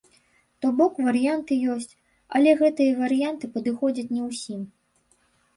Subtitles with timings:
[0.63, 1.93] То бок варыянты ёсць,
[2.39, 4.61] але гэтыя варыянты падыходзяць не ўсім.